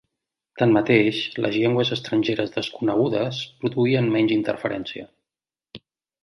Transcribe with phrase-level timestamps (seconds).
[0.59, 5.07] Tanmateix, les llengües estrangeres desconegudes produïen menys interferència.